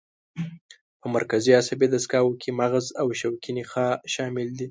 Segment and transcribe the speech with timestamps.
[0.99, 4.59] په مرکزي عصبي دستګاه کې مغز او شوکي نخاع شامل دي.